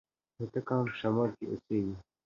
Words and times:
هوتک 0.37 0.63
قوم 0.67 0.83
په 0.91 0.95
شمال 0.99 1.29
کي 1.37 1.43
هم 1.45 1.51
اوسېږي. 1.51 1.95